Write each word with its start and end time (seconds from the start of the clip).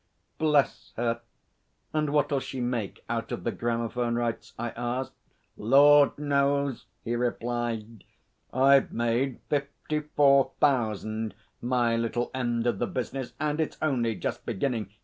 'Bless 0.39 0.93
her! 0.97 1.21
And 1.93 2.09
what'll 2.09 2.39
she 2.39 2.59
make 2.59 3.03
out 3.07 3.31
of 3.31 3.43
the 3.43 3.51
gramophone 3.51 4.15
rights?' 4.15 4.51
I 4.57 4.71
asked. 4.71 5.13
'Lord 5.57 6.17
knows!' 6.17 6.87
he 7.03 7.15
replied. 7.15 8.03
'I've 8.51 8.91
made 8.91 9.41
fifty 9.47 9.99
four 9.99 10.53
thousand 10.59 11.35
my 11.61 11.95
little 11.95 12.31
end 12.33 12.65
of 12.65 12.79
the 12.79 12.87
business, 12.87 13.33
and 13.39 13.61
it's 13.61 13.77
only 13.79 14.15
just 14.15 14.43
beginning. 14.43 14.89